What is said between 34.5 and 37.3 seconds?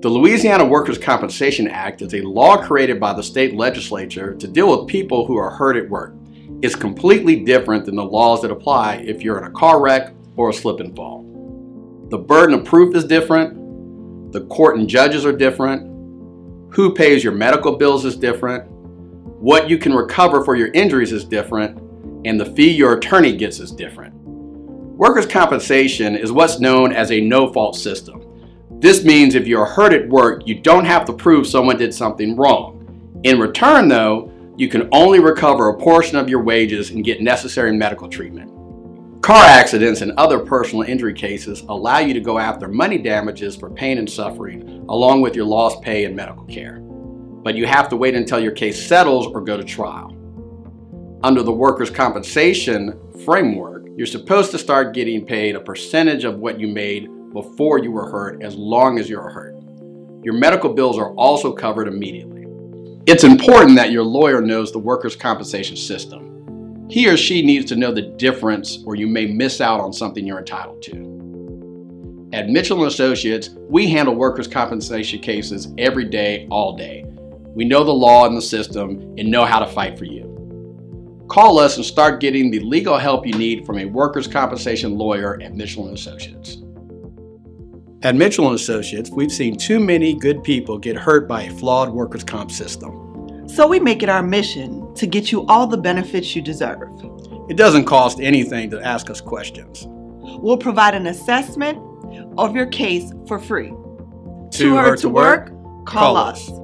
you can only recover a portion of your wages and get